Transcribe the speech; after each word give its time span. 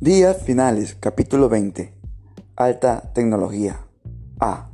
Días 0.00 0.38
finales, 0.38 0.96
capítulo 0.98 1.50
20. 1.50 1.92
Alta 2.56 3.12
tecnología. 3.12 3.84
A. 4.40 4.70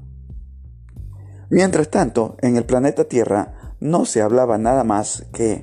Mientras 1.50 1.90
tanto, 1.90 2.36
en 2.42 2.56
el 2.56 2.64
planeta 2.64 3.08
Tierra 3.08 3.74
no 3.80 4.04
se 4.04 4.22
hablaba 4.22 4.56
nada 4.56 4.84
más 4.84 5.26
que 5.32 5.62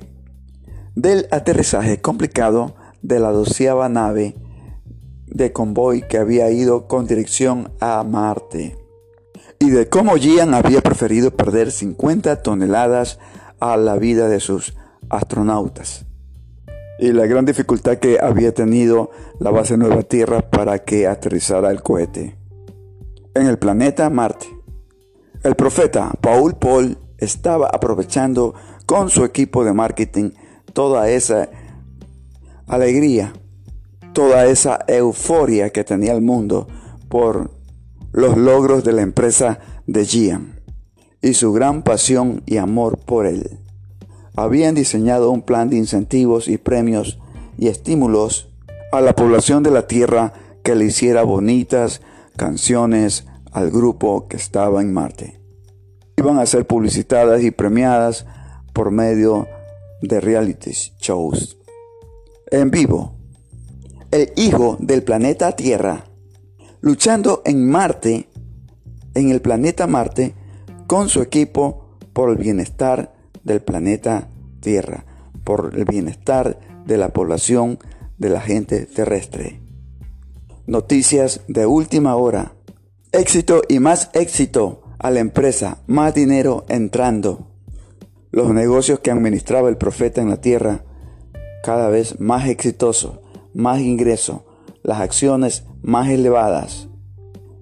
del 0.94 1.28
aterrizaje 1.30 2.02
complicado 2.02 2.74
de 3.00 3.20
la 3.20 3.30
doceava 3.30 3.88
nave 3.88 4.36
de 5.28 5.54
convoy 5.54 6.02
que 6.02 6.18
había 6.18 6.50
ido 6.50 6.86
con 6.86 7.06
dirección 7.06 7.72
a 7.80 8.04
Marte 8.04 8.76
y 9.58 9.70
de 9.70 9.88
cómo 9.88 10.16
Gian 10.16 10.52
había 10.52 10.82
preferido 10.82 11.34
perder 11.34 11.72
50 11.72 12.42
toneladas 12.42 13.18
a 13.60 13.78
la 13.78 13.96
vida 13.96 14.28
de 14.28 14.40
sus 14.40 14.76
astronautas 15.08 16.04
y 17.04 17.12
la 17.12 17.26
gran 17.26 17.44
dificultad 17.44 17.98
que 17.98 18.18
había 18.18 18.54
tenido 18.54 19.10
la 19.38 19.50
base 19.50 19.76
Nueva 19.76 20.04
Tierra 20.04 20.40
para 20.40 20.78
que 20.78 21.06
aterrizara 21.06 21.70
el 21.70 21.82
cohete 21.82 22.38
en 23.34 23.46
el 23.46 23.58
planeta 23.58 24.08
Marte. 24.08 24.46
El 25.42 25.54
profeta 25.54 26.12
Paul 26.22 26.54
Paul 26.54 26.96
estaba 27.18 27.66
aprovechando 27.66 28.54
con 28.86 29.10
su 29.10 29.22
equipo 29.22 29.64
de 29.64 29.74
marketing 29.74 30.30
toda 30.72 31.10
esa 31.10 31.50
alegría, 32.66 33.34
toda 34.14 34.46
esa 34.46 34.78
euforia 34.88 35.68
que 35.68 35.84
tenía 35.84 36.12
el 36.14 36.22
mundo 36.22 36.68
por 37.10 37.50
los 38.12 38.38
logros 38.38 38.82
de 38.82 38.92
la 38.92 39.02
empresa 39.02 39.58
de 39.86 40.06
Gian 40.06 40.58
y 41.20 41.34
su 41.34 41.52
gran 41.52 41.82
pasión 41.82 42.42
y 42.46 42.56
amor 42.56 42.96
por 42.96 43.26
él. 43.26 43.58
Habían 44.36 44.74
diseñado 44.74 45.30
un 45.30 45.42
plan 45.42 45.70
de 45.70 45.76
incentivos 45.76 46.48
y 46.48 46.58
premios 46.58 47.18
y 47.56 47.68
estímulos 47.68 48.48
a 48.92 49.00
la 49.00 49.14
población 49.14 49.62
de 49.62 49.70
la 49.70 49.86
Tierra 49.86 50.32
que 50.62 50.74
le 50.74 50.86
hiciera 50.86 51.22
bonitas 51.22 52.00
canciones 52.36 53.26
al 53.52 53.70
grupo 53.70 54.26
que 54.26 54.36
estaba 54.36 54.82
en 54.82 54.92
Marte. 54.92 55.40
Iban 56.16 56.38
a 56.38 56.46
ser 56.46 56.66
publicitadas 56.66 57.42
y 57.42 57.50
premiadas 57.50 58.26
por 58.72 58.90
medio 58.90 59.46
de 60.02 60.20
reality 60.20 60.72
shows. 61.00 61.58
En 62.50 62.70
vivo, 62.70 63.14
el 64.10 64.32
hijo 64.36 64.76
del 64.80 65.02
planeta 65.02 65.52
Tierra, 65.52 66.04
luchando 66.80 67.42
en 67.44 67.68
Marte, 67.70 68.28
en 69.14 69.30
el 69.30 69.40
planeta 69.40 69.86
Marte, 69.86 70.34
con 70.86 71.08
su 71.08 71.22
equipo 71.22 71.98
por 72.12 72.30
el 72.30 72.36
bienestar 72.36 73.13
del 73.44 73.60
planeta 73.60 74.28
Tierra, 74.60 75.04
por 75.44 75.72
el 75.74 75.84
bienestar 75.84 76.58
de 76.86 76.96
la 76.96 77.10
población 77.10 77.78
de 78.18 78.30
la 78.30 78.40
gente 78.40 78.86
terrestre. 78.86 79.60
Noticias 80.66 81.42
de 81.48 81.66
última 81.66 82.16
hora. 82.16 82.54
Éxito 83.12 83.62
y 83.68 83.78
más 83.78 84.10
éxito 84.14 84.82
a 84.98 85.10
la 85.10 85.20
empresa, 85.20 85.82
más 85.86 86.14
dinero 86.14 86.64
entrando. 86.68 87.50
Los 88.30 88.52
negocios 88.52 89.00
que 89.00 89.10
administraba 89.10 89.68
el 89.68 89.76
profeta 89.76 90.22
en 90.22 90.30
la 90.30 90.40
tierra, 90.40 90.84
cada 91.62 91.88
vez 91.90 92.18
más 92.18 92.48
exitosos, 92.48 93.20
más 93.52 93.80
ingreso, 93.80 94.46
las 94.82 95.00
acciones 95.00 95.64
más 95.82 96.08
elevadas. 96.08 96.88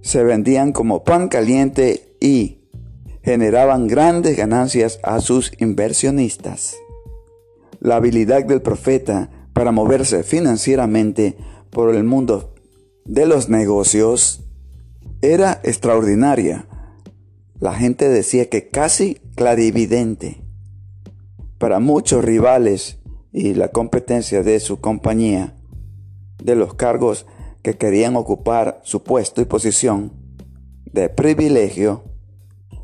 Se 0.01 0.23
vendían 0.25 0.73
como 0.73 1.05
pan 1.05 1.29
caliente 1.29 2.17
y 2.21 2.62
generaban 3.23 3.87
grandes 3.87 4.37
ganancias 4.37 4.99
a 5.03 5.21
sus 5.21 5.53
inversionistas. 5.59 6.77
La 7.81 7.97
habilidad 7.97 8.45
del 8.45 8.63
profeta 8.63 9.31
para 9.53 9.73
moverse 9.73 10.23
financieramente 10.23 11.37
por 11.71 11.95
el 11.95 12.05
mundo 12.05 12.55
de 13.05 13.27
los 13.27 13.49
negocios 13.49 14.45
era 15.21 15.61
extraordinaria. 15.63 16.67
La 17.61 17.75
gente 17.75 18.09
decía 18.09 18.49
que 18.49 18.69
casi 18.69 19.21
clarividente. 19.37 20.43
Para 21.59 21.79
muchos 21.79 22.25
rivales 22.25 22.99
y 23.33 23.55
la 23.55 23.69
competencia 23.69 24.43
de 24.43 24.59
su 24.59 24.81
compañía, 24.81 25.55
de 26.43 26.57
los 26.57 26.75
cargos 26.75 27.27
que 27.63 27.77
querían 27.77 28.17
ocupar 28.17 28.81
su 28.83 29.05
puesto 29.05 29.41
y 29.41 29.45
posición 29.45 30.13
de 30.93 31.09
privilegio, 31.09 32.12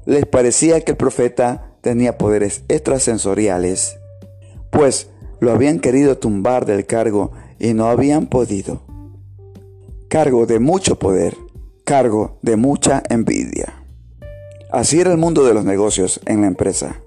les 0.09 0.25
parecía 0.25 0.81
que 0.81 0.93
el 0.93 0.97
profeta 0.97 1.75
tenía 1.83 2.17
poderes 2.17 2.63
extrasensoriales, 2.69 3.99
pues 4.71 5.11
lo 5.39 5.53
habían 5.53 5.81
querido 5.81 6.17
tumbar 6.17 6.65
del 6.65 6.87
cargo 6.87 7.33
y 7.59 7.75
no 7.75 7.89
habían 7.89 8.27
podido 8.27 8.81
cargo 10.09 10.47
de 10.47 10.61
mucho 10.61 10.99
poder, 10.99 11.37
cargo 11.85 12.39
de 12.41 12.57
mucha 12.57 13.03
envidia. 13.11 13.85
Así 14.73 14.99
era 14.99 15.13
el 15.13 15.19
mundo 15.19 15.45
de 15.45 15.53
los 15.53 15.67
negocios 15.67 16.21
en 16.25 16.41
la 16.41 16.47
empresa. 16.47 17.03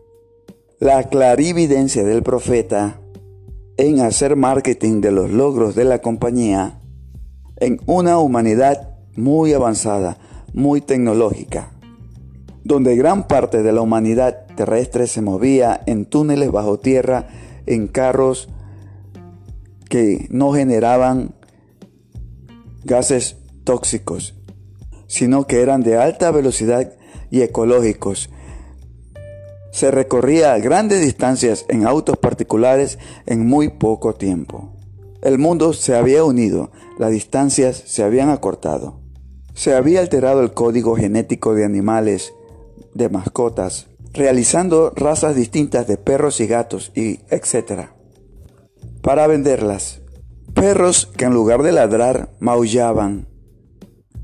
La 0.78 1.06
clarividencia 1.06 2.04
del 2.04 2.22
profeta 2.22 3.02
en 3.78 4.02
hacer 4.02 4.36
marketing 4.36 5.02
de 5.02 5.12
los 5.12 5.32
logros 5.32 5.74
de 5.74 5.86
la 5.86 6.04
compañía 6.04 6.80
en 7.58 7.82
una 7.88 8.20
humanidad 8.20 8.96
muy 9.16 9.54
avanzada, 9.54 10.20
muy 10.54 10.82
tecnológica, 10.82 11.72
donde 12.64 12.96
gran 12.96 13.28
parte 13.28 13.64
de 13.64 13.72
la 13.72 13.82
humanidad 13.82 14.46
terrestre 14.56 15.08
se 15.08 15.22
movía 15.22 15.82
en 15.86 16.06
túneles 16.06 16.52
bajo 16.52 16.80
tierra, 16.80 17.28
en 17.66 17.88
carros 17.88 18.50
que 19.90 20.28
no 20.30 20.54
generaban 20.54 21.36
gases 22.84 23.38
tóxicos, 23.64 24.36
sino 25.08 25.46
que 25.48 25.62
eran 25.62 25.84
de 25.84 25.98
alta 25.98 26.32
velocidad 26.32 26.94
y 27.30 27.42
ecológicos. 27.42 28.30
Se 29.72 29.90
recorría 29.90 30.58
grandes 30.60 31.02
distancias 31.02 31.66
en 31.70 31.86
autos 31.86 32.18
particulares 32.18 33.00
en 33.26 33.46
muy 33.46 33.70
poco 33.70 34.14
tiempo. 34.16 34.74
El 35.22 35.38
mundo 35.38 35.74
se 35.74 35.96
había 35.96 36.24
unido, 36.24 36.72
las 36.98 37.12
distancias 37.12 37.84
se 37.86 38.04
habían 38.04 38.30
acortado. 38.30 39.00
Se 39.54 39.74
había 39.74 40.00
alterado 40.00 40.42
el 40.42 40.54
código 40.54 40.96
genético 40.96 41.54
de 41.54 41.64
animales, 41.64 42.34
de 42.94 43.10
mascotas, 43.10 43.88
realizando 44.14 44.92
razas 44.96 45.36
distintas 45.36 45.88
de 45.88 45.98
perros 45.98 46.40
y 46.40 46.48
gatos 46.48 46.92
y 46.96 47.20
etc. 47.30 47.90
Para 49.02 49.28
venderlas. 49.28 50.02
Perros 50.54 51.06
que 51.18 51.26
en 51.26 51.34
lugar 51.34 51.64
de 51.64 51.72
ladrar 51.72 52.30
maullaban. 52.40 53.28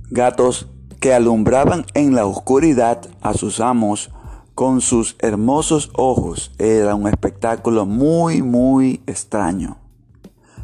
Gatos 0.10 0.68
que 1.00 1.14
alumbraban 1.14 1.86
en 1.94 2.16
la 2.16 2.26
oscuridad 2.26 3.02
a 3.22 3.34
sus 3.34 3.60
amos 3.60 4.12
con 4.56 4.82
sus 4.82 5.16
hermosos 5.20 5.92
ojos. 5.94 6.52
Era 6.58 6.96
un 6.96 7.08
espectáculo 7.08 7.86
muy, 7.86 8.42
muy 8.42 9.04
extraño. 9.06 9.78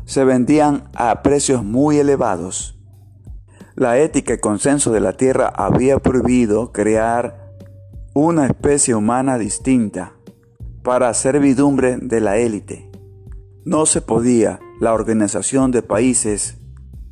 Se 0.05 0.23
vendían 0.23 0.89
a 0.95 1.21
precios 1.21 1.63
muy 1.63 1.97
elevados. 1.97 2.77
La 3.75 3.97
ética 3.97 4.33
y 4.33 4.39
consenso 4.39 4.91
de 4.91 4.99
la 4.99 5.13
tierra 5.13 5.47
había 5.47 5.99
prohibido 5.99 6.71
crear 6.71 7.42
una 8.16 8.46
especie 8.46 8.94
humana 8.94 9.40
distinta 9.40 10.13
para 10.84 11.13
servidumbre 11.16 11.97
de 11.97 12.22
la 12.22 12.38
élite. 12.38 12.91
No 13.66 13.88
se 13.88 14.01
podía 14.01 14.59
la 14.79 14.94
Organización 14.94 15.72
de 15.72 15.81
Países, 15.81 16.59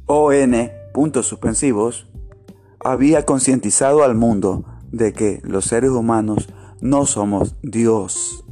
ON, 0.06 0.54
puntos 0.94 1.26
suspensivos, 1.26 2.12
había 2.80 3.26
concientizado 3.26 4.04
al 4.04 4.14
mundo 4.14 4.66
de 4.92 5.14
que 5.14 5.42
los 5.44 5.66
seres 5.66 5.90
humanos 5.90 6.50
no 6.82 7.08
somos 7.08 7.56
Dios. 7.64 8.46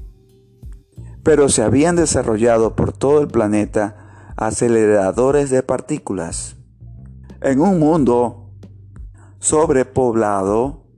Pero 1.21 1.49
se 1.49 1.61
habían 1.61 1.95
desarrollado 1.97 2.75
por 2.75 2.93
todo 2.93 3.21
el 3.21 3.27
planeta 3.27 4.33
aceleradores 4.37 5.51
de 5.51 5.61
partículas. 5.61 6.55
En 7.41 7.61
un 7.61 7.79
mundo 7.79 8.55
sobrepoblado, 9.39 10.88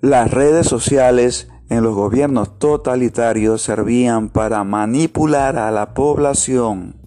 las 0.00 0.30
redes 0.30 0.66
sociales 0.66 1.48
en 1.68 1.82
los 1.82 1.94
gobiernos 1.94 2.58
totalitarios 2.58 3.62
servían 3.62 4.28
para 4.28 4.64
manipular 4.64 5.58
a 5.58 5.70
la 5.70 5.94
población 5.94 7.00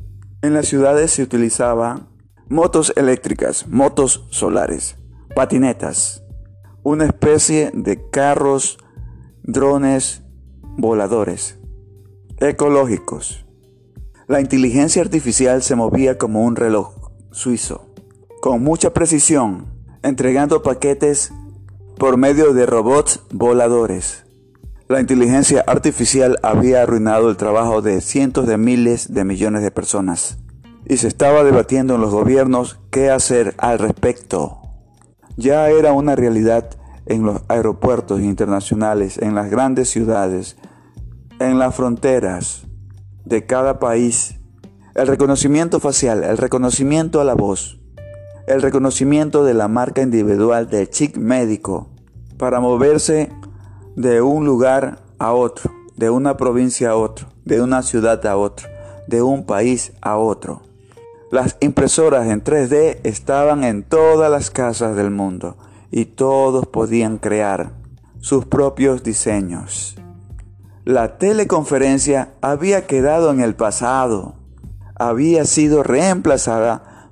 en 0.44 0.54
las 0.54 0.68
ciudades 0.68 1.12
se 1.12 1.24
utilizaba 1.24 2.10
motos 2.50 2.92
eléctricas, 2.98 3.66
motos 3.70 4.28
solares, 4.30 4.98
patinetas, 5.34 6.22
una 6.84 7.06
especie 7.06 7.72
de 7.74 8.10
carros, 8.10 8.78
drones, 9.42 10.22
voladores, 10.62 11.60
ecológicos. 12.40 13.46
La 14.28 14.42
inteligencia 14.42 15.02
artificial 15.02 15.64
se 15.64 15.78
movía 15.78 16.18
como 16.18 16.44
un 16.44 16.58
reloj 16.58 17.10
suizo, 17.32 17.88
con 18.42 18.64
mucha 18.64 18.94
precisión, 18.94 19.74
entregando 20.04 20.62
paquetes 20.62 21.32
por 22.04 22.18
medio 22.18 22.52
de 22.54 22.66
robots 22.66 23.22
voladores. 23.32 24.26
La 24.90 25.00
inteligencia 25.00 25.64
artificial 25.66 26.38
había 26.44 26.82
arruinado 26.82 27.30
el 27.30 27.38
trabajo 27.38 27.82
de 27.82 28.02
cientos 28.02 28.46
de 28.46 28.58
miles 28.58 29.14
de 29.14 29.24
millones 29.24 29.62
de 29.64 29.72
personas. 29.72 30.38
y 30.86 30.98
se 30.98 31.08
estaba 31.08 31.46
debatiendo 31.46 31.96
en 31.96 32.02
los 32.02 32.12
gobiernos 32.12 32.78
qué 32.92 33.10
hacer 33.10 33.56
al 33.58 33.80
respecto. 33.80 34.60
Ya 35.38 35.70
era 35.70 35.94
una 35.94 36.18
realidad 36.18 36.72
en 37.06 37.24
los 37.24 37.40
aeropuertos 37.48 38.20
internacionales, 38.20 39.18
en 39.18 39.34
las 39.34 39.50
grandes 39.50 39.90
ciudades, 39.90 40.58
en 41.40 41.58
las 41.58 41.74
fronteras 41.74 42.68
de 43.24 43.46
cada 43.46 43.80
país. 43.80 44.42
El 44.94 45.08
reconocimiento 45.08 45.80
facial, 45.80 46.26
el 46.26 46.38
reconocimiento 46.38 47.22
a 47.22 47.24
la 47.24 47.34
voz, 47.34 47.80
el 48.46 48.62
reconocimiento 48.62 49.46
de 49.46 49.54
la 49.54 49.70
marca 49.70 50.02
individual 50.02 50.70
del 50.70 50.90
chic 50.90 51.16
médico 51.16 51.93
para 52.38 52.60
moverse 52.60 53.32
de 53.96 54.22
un 54.22 54.46
lugar 54.46 55.04
a 55.20 55.34
otro, 55.34 55.72
de 55.96 56.10
una 56.10 56.38
provincia 56.38 56.92
a 56.92 56.96
otro, 56.96 57.28
de 57.46 57.62
una 57.62 57.84
ciudad 57.84 58.26
a 58.26 58.38
otro, 58.38 58.68
de 59.08 59.22
un 59.22 59.46
país 59.46 59.94
a 60.02 60.18
otro. 60.18 60.62
Las 61.32 61.58
impresoras 61.62 62.28
en 62.28 62.44
3D 62.44 63.00
estaban 63.04 63.64
en 63.64 63.84
todas 63.84 64.30
las 64.30 64.52
casas 64.52 64.96
del 64.96 65.10
mundo 65.10 65.58
y 65.90 66.06
todos 66.06 66.68
podían 66.68 67.18
crear 67.18 67.74
sus 68.20 68.46
propios 68.46 69.04
diseños. 69.04 69.96
La 70.86 71.18
teleconferencia 71.18 72.34
había 72.42 72.88
quedado 72.88 73.32
en 73.32 73.40
el 73.40 73.56
pasado, 73.56 74.36
había 74.96 75.46
sido 75.46 75.82
reemplazada 75.82 77.10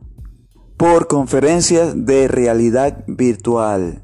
por 0.78 1.08
conferencias 1.08 2.06
de 2.06 2.28
realidad 2.28 3.04
virtual, 3.08 4.01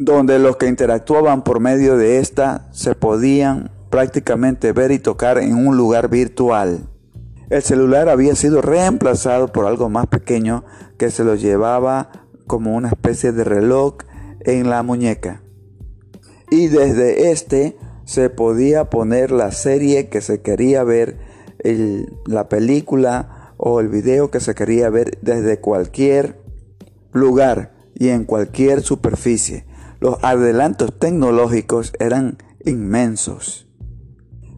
donde 0.00 0.38
los 0.38 0.56
que 0.56 0.66
interactuaban 0.66 1.44
por 1.44 1.60
medio 1.60 1.98
de 1.98 2.20
esta 2.20 2.68
se 2.72 2.94
podían 2.94 3.70
prácticamente 3.90 4.72
ver 4.72 4.92
y 4.92 4.98
tocar 4.98 5.36
en 5.36 5.54
un 5.54 5.76
lugar 5.76 6.08
virtual. 6.08 6.88
El 7.50 7.62
celular 7.62 8.08
había 8.08 8.34
sido 8.34 8.62
reemplazado 8.62 9.48
por 9.48 9.66
algo 9.66 9.90
más 9.90 10.06
pequeño 10.06 10.64
que 10.96 11.10
se 11.10 11.22
lo 11.22 11.34
llevaba 11.34 12.12
como 12.46 12.74
una 12.74 12.88
especie 12.88 13.32
de 13.32 13.44
reloj 13.44 13.96
en 14.40 14.70
la 14.70 14.82
muñeca. 14.82 15.42
Y 16.50 16.68
desde 16.68 17.30
este 17.30 17.76
se 18.06 18.30
podía 18.30 18.88
poner 18.88 19.30
la 19.30 19.52
serie 19.52 20.08
que 20.08 20.22
se 20.22 20.40
quería 20.40 20.82
ver, 20.82 21.18
la 22.24 22.48
película 22.48 23.52
o 23.58 23.80
el 23.80 23.88
video 23.88 24.30
que 24.30 24.40
se 24.40 24.54
quería 24.54 24.88
ver 24.88 25.18
desde 25.20 25.60
cualquier 25.60 26.40
lugar 27.12 27.74
y 27.94 28.08
en 28.08 28.24
cualquier 28.24 28.80
superficie. 28.80 29.68
Los 30.00 30.16
adelantos 30.22 30.98
tecnológicos 30.98 31.92
eran 31.98 32.38
inmensos, 32.64 33.68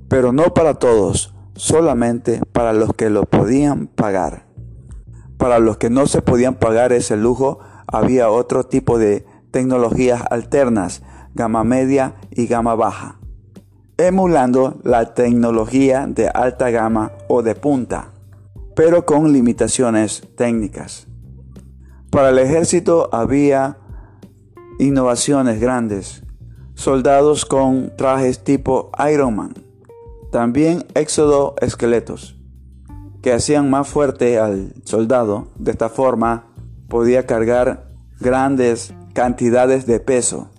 pero 0.09 0.33
no 0.33 0.55
para 0.55 0.75
todos 0.75 1.35
solamente 1.55 2.41
para 2.53 2.73
los 2.73 2.95
que 2.95 3.11
lo 3.11 3.25
podían 3.25 3.89
pagar. 3.89 4.47
Para 5.39 5.59
los 5.59 5.79
que 5.79 5.91
no 5.91 6.07
se 6.07 6.23
podían 6.23 6.55
pagar 6.55 6.93
ese 6.93 7.17
lujo, 7.17 7.59
había 7.89 8.31
otro 8.31 8.65
tipo 8.65 8.99
de 8.99 9.27
tecnologías 9.51 10.23
alternas, 10.31 11.03
gama 11.35 11.65
media 11.65 12.15
y 12.31 12.47
gama 12.47 12.77
baja, 12.77 13.19
emulando 13.97 14.81
la 14.85 15.15
tecnología 15.15 16.07
de 16.07 16.29
alta 16.29 16.71
gama 16.71 17.11
o 17.29 17.43
de 17.43 17.57
punta, 17.57 18.13
pero 18.77 19.05
con 19.07 19.33
limitaciones 19.33 20.23
técnicas. 20.37 21.09
Para 22.11 22.29
el 22.29 22.39
ejército 22.39 23.09
había 23.13 23.79
innovaciones 24.79 25.61
grandes, 25.61 26.23
soldados 26.75 27.45
con 27.45 27.93
trajes 27.97 28.43
tipo 28.45 28.91
Iron 29.11 29.37
Man, 29.37 29.55
también 30.31 30.85
esqueletos 30.95 32.37
que 33.23 33.33
hacían 33.33 33.71
más 33.71 33.89
fuerte 33.89 34.39
al 34.39 34.75
soldado. 34.85 35.49
De 35.57 35.71
esta 35.71 35.89
forma 35.89 36.47
podía 36.89 37.25
cargar 37.25 37.89
grandes 38.21 38.93
cantidades 39.15 39.87
de 39.87 40.01
peso. 40.01 40.51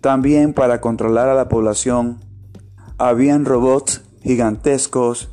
También 0.00 0.52
para 0.52 0.80
controlar 0.80 1.28
a 1.28 1.34
la 1.34 1.48
población, 1.48 2.20
habían 2.98 3.44
robots 3.44 4.02
gigantescos 4.22 5.30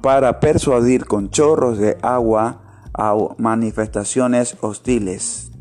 para 0.00 0.40
persuadir 0.40 1.04
con 1.04 1.30
chorros 1.30 1.78
de 1.78 1.96
agua 2.02 2.88
a 2.94 3.14
manifestaciones 3.38 4.56
hostiles. 4.60 5.51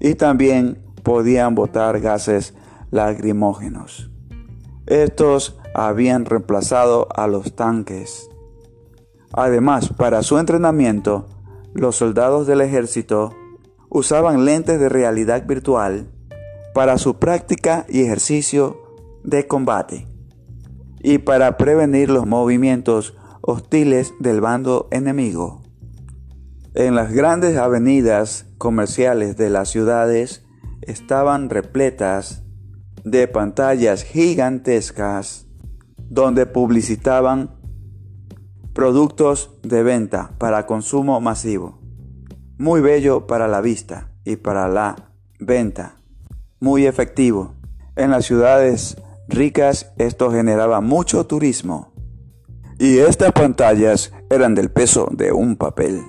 Y 0.00 0.14
también 0.14 0.82
podían 1.02 1.54
botar 1.54 2.00
gases 2.00 2.54
lacrimógenos. 2.90 4.10
Estos 4.86 5.58
habían 5.74 6.24
reemplazado 6.24 7.06
a 7.14 7.26
los 7.26 7.54
tanques. 7.54 8.28
Además, 9.32 9.92
para 9.96 10.22
su 10.22 10.38
entrenamiento, 10.38 11.28
los 11.74 11.96
soldados 11.96 12.46
del 12.46 12.60
ejército 12.62 13.32
usaban 13.88 14.44
lentes 14.44 14.80
de 14.80 14.88
realidad 14.88 15.46
virtual 15.46 16.10
para 16.74 16.98
su 16.98 17.18
práctica 17.18 17.86
y 17.88 18.02
ejercicio 18.02 18.80
de 19.22 19.46
combate 19.46 20.06
y 21.02 21.18
para 21.18 21.56
prevenir 21.56 22.10
los 22.10 22.26
movimientos 22.26 23.16
hostiles 23.40 24.12
del 24.20 24.40
bando 24.40 24.88
enemigo. 24.90 25.59
En 26.74 26.94
las 26.94 27.12
grandes 27.12 27.56
avenidas 27.56 28.46
comerciales 28.56 29.36
de 29.36 29.50
las 29.50 29.70
ciudades 29.70 30.44
estaban 30.82 31.50
repletas 31.50 32.44
de 33.04 33.26
pantallas 33.26 34.04
gigantescas 34.04 35.48
donde 35.96 36.46
publicitaban 36.46 37.58
productos 38.72 39.58
de 39.62 39.82
venta 39.82 40.36
para 40.38 40.66
consumo 40.66 41.20
masivo. 41.20 41.80
Muy 42.56 42.80
bello 42.80 43.26
para 43.26 43.48
la 43.48 43.60
vista 43.60 44.12
y 44.24 44.36
para 44.36 44.68
la 44.68 45.12
venta. 45.40 45.96
Muy 46.60 46.86
efectivo. 46.86 47.56
En 47.96 48.12
las 48.12 48.26
ciudades 48.26 48.96
ricas 49.26 49.92
esto 49.98 50.30
generaba 50.30 50.80
mucho 50.80 51.26
turismo. 51.26 51.92
Y 52.78 52.98
estas 52.98 53.32
pantallas 53.32 54.12
eran 54.30 54.54
del 54.54 54.70
peso 54.70 55.08
de 55.10 55.32
un 55.32 55.56
papel. 55.56 56.00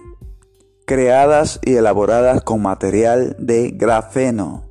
Creadas 0.93 1.61
y 1.63 1.75
elaboradas 1.75 2.43
con 2.43 2.61
material 2.61 3.37
de 3.39 3.69
grafeno. 3.69 4.63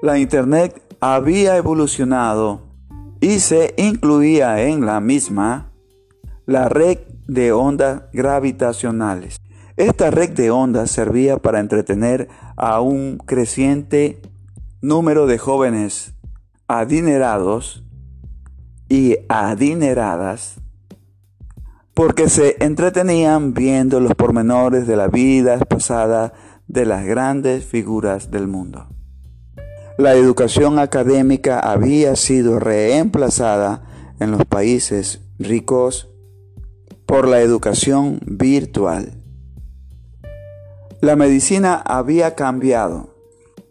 La 0.00 0.18
Internet 0.18 0.82
había 1.00 1.58
evolucionado 1.58 2.62
y 3.20 3.40
se 3.40 3.74
incluía 3.76 4.62
en 4.62 4.86
la 4.86 5.00
misma 5.00 5.70
la 6.46 6.70
red 6.70 7.00
de 7.26 7.52
ondas 7.52 8.04
gravitacionales. 8.14 9.36
Esta 9.76 10.10
red 10.10 10.30
de 10.30 10.50
ondas 10.50 10.90
servía 10.92 11.36
para 11.36 11.60
entretener 11.60 12.30
a 12.56 12.80
un 12.80 13.18
creciente 13.18 14.22
número 14.80 15.26
de 15.26 15.36
jóvenes 15.36 16.14
adinerados 16.68 17.84
y 18.88 19.18
adineradas 19.28 20.59
porque 22.00 22.30
se 22.30 22.56
entretenían 22.64 23.52
viendo 23.52 24.00
los 24.00 24.14
pormenores 24.14 24.86
de 24.86 24.96
la 24.96 25.08
vida 25.08 25.58
pasada 25.58 26.32
de 26.66 26.86
las 26.86 27.04
grandes 27.04 27.66
figuras 27.66 28.30
del 28.30 28.48
mundo. 28.48 28.88
La 29.98 30.14
educación 30.14 30.78
académica 30.78 31.60
había 31.60 32.16
sido 32.16 32.58
reemplazada 32.58 33.82
en 34.18 34.30
los 34.30 34.46
países 34.46 35.20
ricos 35.38 36.08
por 37.04 37.28
la 37.28 37.42
educación 37.42 38.18
virtual. 38.24 39.22
La 41.02 41.16
medicina 41.16 41.74
había 41.84 42.34
cambiado 42.34 43.14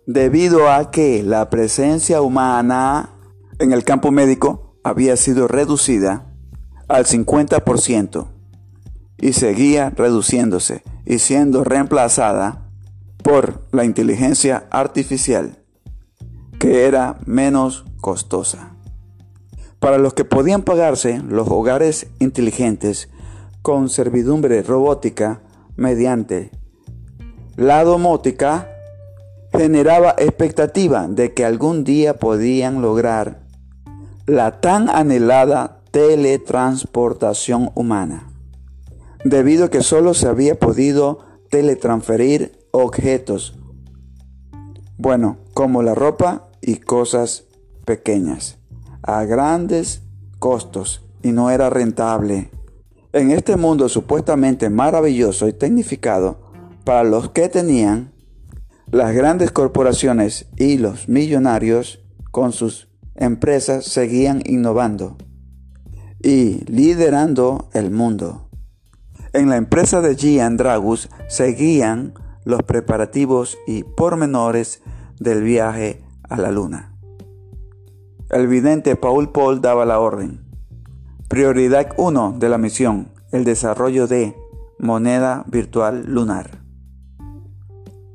debido 0.05 0.69
a 0.69 0.91
que 0.91 1.23
la 1.23 1.49
presencia 1.49 2.21
humana 2.21 3.09
en 3.57 3.73
el 3.73 3.83
campo 3.83 4.11
médico 4.11 4.79
había 4.83 5.17
sido 5.17 5.47
reducida 5.47 6.28
al 6.89 7.05
50% 7.05 8.27
y 9.17 9.33
seguía 9.33 9.91
reduciéndose 9.91 10.83
y 11.05 11.19
siendo 11.19 11.63
reemplazada 11.63 12.69
por 13.23 13.67
la 13.71 13.85
inteligencia 13.85 14.65
artificial 14.71 15.59
que 16.59 16.85
era 16.85 17.17
menos 17.25 17.85
costosa. 18.01 18.75
Para 19.79 19.97
los 19.97 20.13
que 20.13 20.25
podían 20.25 20.63
pagarse, 20.63 21.19
los 21.19 21.47
hogares 21.47 22.07
inteligentes 22.19 23.09
con 23.61 23.89
servidumbre 23.89 24.61
robótica 24.61 25.41
mediante 25.77 26.51
la 27.55 27.83
domótica 27.83 28.69
generaba 29.51 30.15
expectativa 30.17 31.07
de 31.07 31.33
que 31.33 31.45
algún 31.45 31.83
día 31.83 32.15
podían 32.15 32.81
lograr 32.81 33.41
la 34.25 34.59
tan 34.59 34.89
anhelada 34.89 35.78
teletransportación 35.91 37.71
humana, 37.75 38.31
debido 39.23 39.65
a 39.65 39.69
que 39.69 39.81
solo 39.81 40.13
se 40.13 40.27
había 40.27 40.59
podido 40.59 41.19
teletransferir 41.49 42.59
objetos, 42.71 43.57
bueno, 44.97 45.37
como 45.53 45.81
la 45.81 45.95
ropa 45.95 46.49
y 46.61 46.77
cosas 46.77 47.45
pequeñas 47.85 48.57
a 49.01 49.23
grandes 49.23 50.01
costos 50.39 51.01
y 51.23 51.31
no 51.31 51.49
era 51.49 51.69
rentable. 51.69 52.51
En 53.13 53.31
este 53.31 53.55
mundo 53.55 53.89
supuestamente 53.89 54.69
maravilloso 54.69 55.47
y 55.47 55.53
tecnificado, 55.53 56.51
para 56.83 57.03
los 57.03 57.29
que 57.29 57.49
tenían, 57.49 58.11
las 58.91 59.13
grandes 59.13 59.51
corporaciones 59.51 60.47
y 60.57 60.77
los 60.77 61.09
millonarios 61.09 61.99
con 62.31 62.51
sus 62.51 62.89
empresas 63.15 63.85
seguían 63.85 64.41
innovando 64.45 65.17
y 66.21 66.65
liderando 66.65 67.69
el 67.73 67.91
mundo. 67.91 68.49
En 69.33 69.49
la 69.49 69.57
empresa 69.57 70.01
de 70.01 70.15
Gian 70.15 70.57
Dragus 70.57 71.09
seguían 71.27 72.13
los 72.45 72.63
preparativos 72.63 73.57
y 73.67 73.83
pormenores 73.83 74.81
del 75.19 75.43
viaje 75.43 76.01
a 76.27 76.37
la 76.37 76.51
luna. 76.51 76.95
El 78.29 78.47
vidente 78.47 78.95
Paul 78.95 79.31
Paul 79.31 79.61
daba 79.61 79.85
la 79.85 79.99
orden. 79.99 80.45
Prioridad 81.27 81.93
1 81.97 82.35
de 82.39 82.49
la 82.49 82.57
misión, 82.57 83.11
el 83.31 83.43
desarrollo 83.43 84.07
de 84.07 84.35
moneda 84.79 85.43
virtual 85.47 86.05
lunar. 86.07 86.59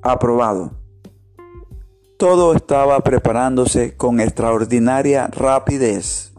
Aprobado. 0.02 0.72
Todo 2.18 2.54
estaba 2.54 3.00
preparándose 3.00 3.96
con 3.96 4.20
extraordinaria 4.20 5.28
rapidez. 5.28 6.33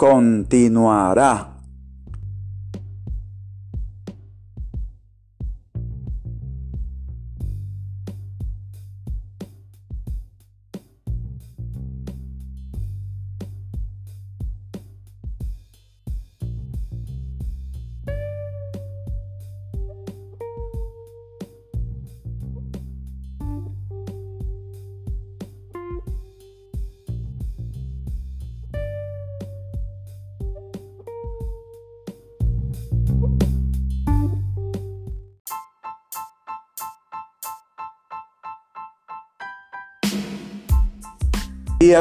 Continuará. 0.00 1.59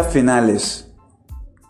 Finales. 0.09 0.87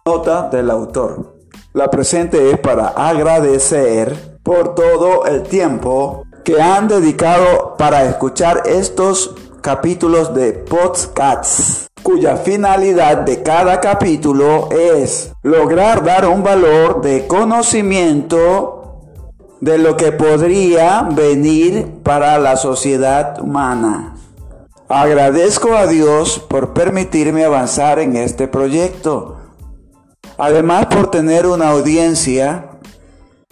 Nota 0.06 0.50
del 0.50 0.70
autor. 0.70 1.38
La 1.74 1.90
presente 1.90 2.52
es 2.52 2.60
para 2.60 2.90
agradecer 2.90 4.40
por 4.44 4.76
todo 4.76 5.26
el 5.26 5.44
tiempo 5.44 6.24
que 6.44 6.62
han 6.62 6.88
dedicado 6.88 7.76
para 7.78 8.04
escuchar 8.06 8.64
estos 8.66 9.36
capítulos 9.62 10.34
de 10.34 10.54
podcasts 10.54 11.88
cuya 12.04 12.38
finalidad 12.38 13.18
de 13.18 13.44
cada 13.44 13.80
capítulo 13.80 14.70
es 14.72 15.32
lograr 15.44 16.04
dar 16.04 16.28
un 16.28 16.44
valor 16.44 17.02
de 17.02 17.28
conocimiento 17.28 19.06
de 19.62 19.78
lo 19.78 19.96
que 19.98 20.12
podría 20.12 21.04
venir 21.04 22.02
para 22.04 22.40
la 22.40 22.56
sociedad 22.56 23.40
humana. 23.42 24.16
Agradezco 24.92 25.76
a 25.76 25.86
Dios 25.86 26.40
por 26.40 26.74
permitirme 26.74 27.46
avanzar 27.46 28.00
en 28.00 28.16
este 28.16 28.48
proyecto. 28.48 29.38
Además 30.40 30.88
por 30.88 31.12
tener 31.12 31.46
una 31.46 31.70
audiencia 31.70 32.72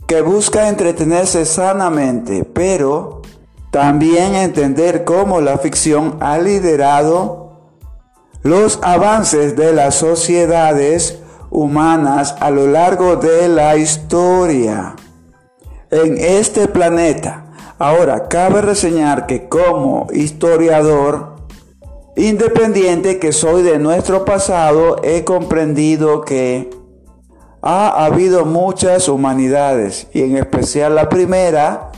que 0.08 0.22
busca 0.22 0.68
entretenerse 0.68 1.46
sanamente, 1.46 2.44
pero 2.44 3.22
también 3.70 4.34
entender 4.34 5.04
cómo 5.04 5.40
la 5.40 5.60
ficción 5.60 6.18
ha 6.22 6.40
liderado 6.40 7.52
los 8.42 8.80
avances 8.82 9.56
de 9.56 9.74
las 9.74 9.94
sociedades 9.94 11.20
humanas 11.52 12.36
a 12.40 12.50
lo 12.50 12.66
largo 12.66 13.16
de 13.16 13.48
la 13.48 13.76
historia. 13.76 14.96
En 15.92 16.18
este 16.18 16.68
planeta, 16.68 17.47
Ahora, 17.80 18.28
cabe 18.28 18.62
reseñar 18.62 19.28
que 19.28 19.48
como 19.48 20.08
historiador 20.12 21.36
independiente 22.16 23.20
que 23.20 23.32
soy 23.32 23.62
de 23.62 23.78
nuestro 23.78 24.26
pasado, 24.26 24.98
he 25.04 25.24
comprendido 25.24 26.22
que 26.22 26.72
ha 27.62 28.06
habido 28.06 28.46
muchas 28.46 29.08
humanidades, 29.08 30.08
y 30.14 30.24
en 30.24 30.38
especial 30.38 30.96
la 30.96 31.10
primera, 31.10 31.92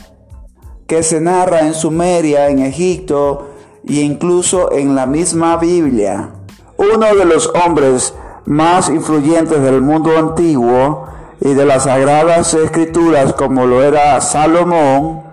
que 0.86 1.02
se 1.02 1.20
narra 1.20 1.60
en 1.60 1.72
Sumeria, 1.72 2.48
en 2.50 2.58
Egipto, 2.58 3.48
e 3.88 3.94
incluso 3.94 4.72
en 4.72 4.94
la 4.94 5.06
misma 5.06 5.56
Biblia. 5.56 6.30
Uno 6.76 7.14
de 7.14 7.24
los 7.24 7.50
hombres 7.64 8.12
más 8.44 8.90
influyentes 8.90 9.62
del 9.62 9.80
mundo 9.80 10.10
antiguo 10.18 11.06
y 11.40 11.54
de 11.54 11.64
las 11.64 11.84
sagradas 11.84 12.52
escrituras, 12.52 13.32
como 13.32 13.64
lo 13.64 13.82
era 13.82 14.20
Salomón, 14.20 15.29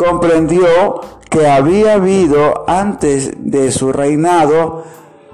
comprendió 0.00 1.02
que 1.28 1.46
había 1.46 1.94
habido 1.94 2.64
antes 2.66 3.32
de 3.36 3.70
su 3.70 3.92
reinado, 3.92 4.84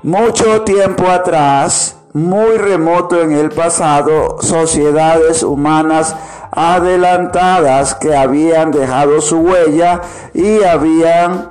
mucho 0.03 0.63
tiempo 0.63 1.07
atrás, 1.07 1.97
muy 2.13 2.57
remoto 2.57 3.23
en 3.23 3.31
el 3.31 3.51
pasado, 3.51 4.39
sociedades 4.41 5.45
humanas 5.45 6.17
adelantadas 6.51 7.95
que 7.95 8.17
habían 8.17 8.73
dejado 8.73 9.21
su 9.21 9.39
huella 9.39 10.01
y 10.35 10.65
habían 10.65 11.51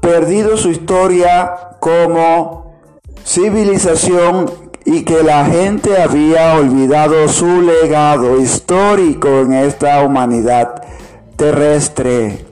perdido 0.00 0.56
su 0.56 0.70
historia 0.70 1.76
como 1.78 2.74
civilización 3.24 4.50
y 4.84 5.04
que 5.04 5.22
la 5.22 5.44
gente 5.44 6.02
había 6.02 6.54
olvidado 6.54 7.28
su 7.28 7.62
legado 7.62 8.40
histórico 8.40 9.28
en 9.28 9.52
esta 9.52 10.02
humanidad 10.02 10.82
terrestre. 11.36 12.47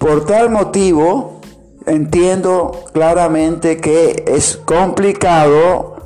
Por 0.00 0.24
tal 0.24 0.48
motivo, 0.48 1.42
entiendo 1.84 2.72
claramente 2.94 3.76
que 3.76 4.24
es 4.26 4.56
complicado 4.56 5.96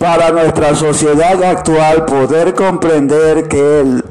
para 0.00 0.32
nuestra 0.32 0.74
sociedad 0.74 1.40
actual 1.44 2.06
poder 2.06 2.54
comprender 2.56 3.46
que 3.46 4.02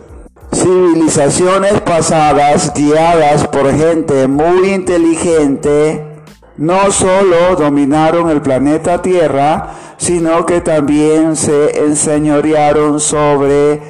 civilizaciones 0.53 1.81
pasadas 1.81 2.73
guiadas 2.73 3.45
por 3.47 3.69
gente 3.75 4.29
muy 4.29 4.69
inteligente 4.69 6.23
no 6.55 6.89
solo 6.89 7.57
dominaron 7.57 8.29
el 8.29 8.41
planeta 8.41 9.01
Tierra, 9.01 9.71
sino 9.97 10.45
que 10.45 10.61
también 10.61 11.35
se 11.35 11.77
enseñorearon 11.85 13.01
sobre 13.01 13.81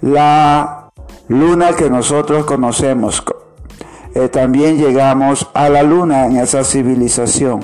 la 0.00 0.90
luna 1.28 1.74
que 1.76 1.90
nosotros 1.90 2.46
conocemos 2.46 3.22
eh, 4.14 4.28
también 4.28 4.78
llegamos 4.78 5.48
a 5.54 5.68
la 5.68 5.82
luna 5.82 6.26
en 6.26 6.36
esa 6.36 6.64
civilización. 6.64 7.60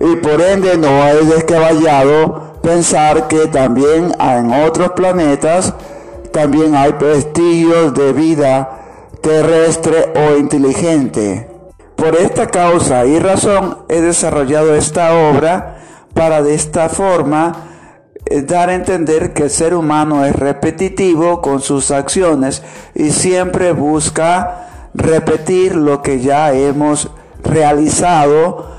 Y 0.00 0.16
por 0.16 0.40
ende 0.40 0.76
no 0.76 1.06
es 1.08 1.28
descabellado 1.28 2.54
pensar 2.62 3.28
que 3.28 3.46
también 3.46 4.12
en 4.18 4.52
otros 4.52 4.92
planetas 4.92 5.74
también 6.32 6.74
hay 6.74 6.92
vestigios 6.92 7.94
de 7.94 8.12
vida 8.12 8.80
terrestre 9.20 10.12
o 10.14 10.36
inteligente. 10.36 11.48
Por 11.96 12.16
esta 12.16 12.48
causa 12.48 13.06
y 13.06 13.18
razón 13.18 13.78
he 13.88 14.00
desarrollado 14.00 14.74
esta 14.74 15.14
obra 15.30 15.78
para 16.12 16.42
de 16.42 16.54
esta 16.54 16.88
forma 16.88 17.52
eh, 18.26 18.42
dar 18.42 18.68
a 18.68 18.74
entender 18.74 19.32
que 19.32 19.44
el 19.44 19.50
ser 19.50 19.74
humano 19.74 20.24
es 20.24 20.34
repetitivo 20.34 21.40
con 21.40 21.60
sus 21.60 21.90
acciones 21.90 22.62
y 22.94 23.10
siempre 23.10 23.72
busca 23.72 24.73
repetir 24.94 25.74
lo 25.74 26.02
que 26.02 26.20
ya 26.20 26.52
hemos 26.52 27.10
realizado 27.42 28.72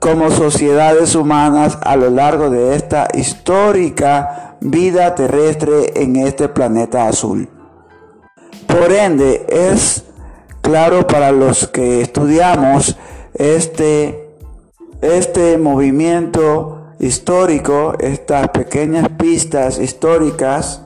como 0.00 0.30
sociedades 0.30 1.14
humanas 1.14 1.78
a 1.82 1.96
lo 1.96 2.10
largo 2.10 2.50
de 2.50 2.76
esta 2.76 3.08
histórica 3.14 4.56
vida 4.60 5.14
terrestre 5.14 6.02
en 6.02 6.16
este 6.16 6.48
planeta 6.48 7.08
azul. 7.08 7.48
Por 8.66 8.92
ende, 8.92 9.46
es 9.48 10.04
claro 10.60 11.06
para 11.06 11.32
los 11.32 11.66
que 11.68 12.00
estudiamos 12.00 12.96
este, 13.34 14.28
este 15.00 15.56
movimiento 15.58 16.94
histórico, 16.98 17.94
estas 17.98 18.48
pequeñas 18.48 19.08
pistas 19.10 19.78
históricas, 19.78 20.82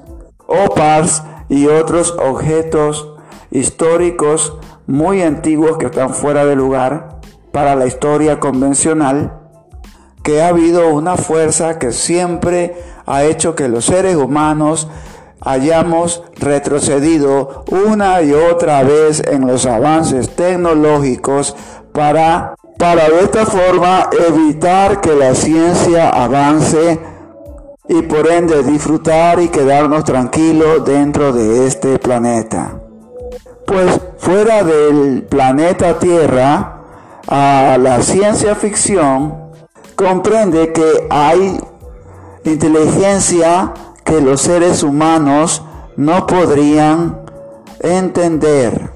OPARS 0.47 1.23
y 1.49 1.67
otros 1.67 2.13
objetos 2.19 3.10
históricos 3.51 4.57
muy 4.87 5.23
antiguos 5.23 5.79
que 5.79 5.87
están 5.87 6.15
fuera 6.15 6.45
de 6.45 6.57
lugar 6.57 7.21
para 7.53 7.75
la 7.75 7.87
historia 7.87 8.41
convencional, 8.41 9.39
que 10.23 10.43
ha 10.43 10.49
habido 10.49 10.89
una 10.89 11.17
fuerza 11.17 11.79
que 11.79 11.93
siempre 11.93 12.77
ha 13.07 13.25
hecho 13.25 13.55
que 13.55 13.69
los 13.69 13.87
seres 13.87 14.17
humanos 14.17 14.89
hayamos 15.41 16.23
retrocedido 16.37 17.65
una 17.71 18.21
y 18.23 18.33
otra 18.33 18.83
vez 18.83 19.23
en 19.27 19.47
los 19.47 19.67
avances 19.67 20.35
tecnológicos 20.37 21.57
para, 21.93 22.55
para 22.79 23.09
de 23.09 23.21
esta 23.21 23.47
forma 23.47 24.09
evitar 24.29 25.01
que 25.01 25.15
la 25.15 25.35
ciencia 25.35 26.11
avance 26.11 27.01
y 27.89 28.03
por 28.03 28.31
ende 28.31 28.63
disfrutar 28.63 29.41
y 29.41 29.49
quedarnos 29.49 30.05
tranquilos 30.05 30.85
dentro 30.85 31.33
de 31.33 31.67
este 31.67 31.99
planeta. 31.99 32.90
Pues 33.71 34.01
fuera 34.19 34.65
del 34.65 35.23
planeta 35.23 36.01
Tierra, 36.01 36.81
a 37.29 37.79
la 37.81 38.03
ciencia 38.03 38.57
ficción 38.57 39.53
comprende 39.95 40.73
que 40.73 41.07
hay 41.09 41.61
inteligencia 42.43 43.73
que 44.05 44.21
los 44.21 44.41
seres 44.41 44.83
humanos 44.83 45.63
no 45.97 46.27
podrían 46.27 47.21
entender. 47.79 48.91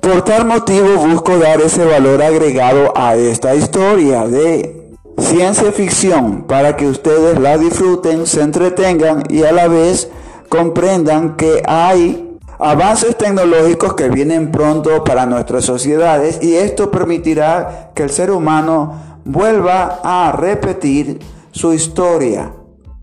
Por 0.00 0.22
tal 0.22 0.46
motivo 0.46 0.96
busco 1.06 1.36
dar 1.36 1.60
ese 1.60 1.84
valor 1.84 2.22
agregado 2.22 2.94
a 2.96 3.14
esta 3.14 3.54
historia 3.54 4.26
de 4.26 4.96
ciencia 5.18 5.70
ficción 5.70 6.44
para 6.44 6.76
que 6.76 6.86
ustedes 6.86 7.38
la 7.38 7.58
disfruten, 7.58 8.26
se 8.26 8.40
entretengan 8.40 9.24
y 9.28 9.42
a 9.42 9.52
la 9.52 9.68
vez 9.68 10.08
comprendan 10.48 11.36
que 11.36 11.62
hay 11.66 12.25
avances 12.58 13.16
tecnológicos 13.16 13.94
que 13.94 14.08
vienen 14.08 14.50
pronto 14.50 15.04
para 15.04 15.26
nuestras 15.26 15.64
sociedades 15.64 16.38
y 16.42 16.54
esto 16.54 16.90
permitirá 16.90 17.90
que 17.94 18.02
el 18.02 18.10
ser 18.10 18.30
humano 18.30 19.20
vuelva 19.24 20.00
a 20.02 20.32
repetir 20.32 21.18
su 21.50 21.72
historia 21.72 22.52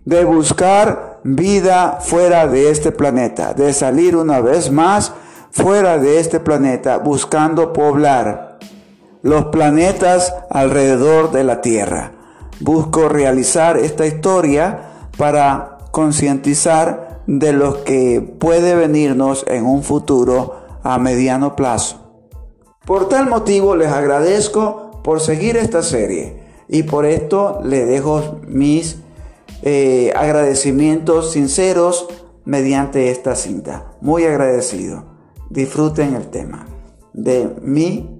de 0.06 0.26
buscar 0.26 1.20
vida 1.24 2.00
fuera 2.02 2.48
de 2.48 2.70
este 2.70 2.92
planeta, 2.92 3.54
de 3.54 3.74
salir 3.74 4.16
una 4.16 4.42
vez 4.42 4.72
más 4.72 5.14
fuera 5.52 5.98
de 5.98 6.20
este 6.20 6.40
planeta 6.40 6.98
buscando 6.98 7.74
poblar 7.74 8.58
los 9.22 9.46
planetas 9.46 10.34
alrededor 10.50 11.32
de 11.32 11.44
la 11.44 11.62
Tierra. 11.62 12.12
Busco 12.60 13.08
realizar 13.08 13.78
esta 13.78 14.06
historia 14.06 15.10
para 15.18 15.78
concientizar 15.92 17.03
de 17.28 17.54
lo 17.54 17.84
que 17.84 18.22
puede 18.40 18.76
venirnos 18.76 19.46
en 19.48 19.66
un 19.66 19.84
futuro 19.84 20.56
a 20.84 20.98
mediano 21.00 21.56
plazo. 21.56 22.00
Por 22.86 23.08
tal 23.08 23.30
motivo 23.30 23.76
les 23.76 23.90
agradezco 23.90 25.02
por 25.04 25.22
seguir 25.22 25.58
esta 25.58 25.84
serie 25.84 26.44
y 26.68 26.84
por 26.84 27.06
esto 27.06 27.60
le 27.64 27.86
dejo 27.86 28.40
mis 28.48 28.98
eh, 29.62 30.12
agradecimientos 30.16 31.32
sinceros 31.32 32.08
mediante 32.46 33.10
esta 33.10 33.36
cinta. 33.36 33.94
Muy 34.02 34.26
agradecido. 34.26 35.06
Disfruten 35.50 36.16
el 36.16 36.28
tema 36.28 36.68
de 37.14 37.56
mi 37.62 38.20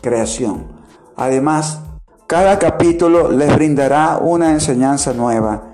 creación. 0.00 0.66
Además, 1.14 1.80
cada 2.26 2.58
capítulo 2.58 3.30
les 3.30 3.54
brindará 3.54 4.18
una 4.18 4.52
enseñanza 4.52 5.12
nueva 5.12 5.69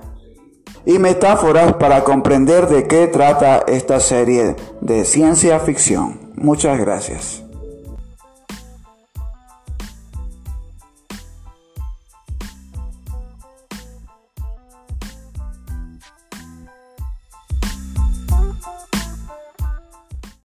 y 0.86 0.98
metáforas 0.98 1.74
para 1.74 2.04
comprender 2.04 2.68
de 2.68 2.86
qué 2.86 3.08
trata 3.08 3.64
esta 3.66 4.00
serie 4.00 4.56
de 4.80 5.04
ciencia 5.04 5.58
ficción. 5.58 6.20
Muchas 6.36 6.78
gracias. 6.78 7.45